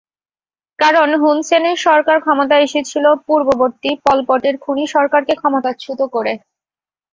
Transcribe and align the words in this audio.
কারণ, 0.79 1.09
হুনসেনের 1.21 1.77
সরকার 1.85 2.17
ক্ষমতায় 2.21 2.65
এসেছিল 2.67 3.05
পূর্ববর্তী 3.25 3.91
পলপটের 4.03 4.55
খুনি 4.63 4.85
সরকারকে 4.95 5.33
ক্ষমতাচ্যুত 5.41 5.99
করে। 6.13 6.33